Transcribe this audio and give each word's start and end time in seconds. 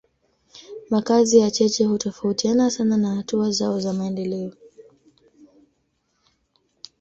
Makazi 0.89 1.39
ya 1.39 1.51
cheche 1.51 1.85
hutofautiana 1.85 2.71
sana 2.71 2.97
na 2.97 3.15
hatua 3.15 3.51
zao 3.51 3.79
za 3.79 3.93
maendeleo. 3.93 4.51